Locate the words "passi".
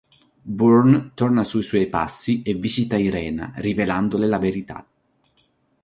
1.87-2.41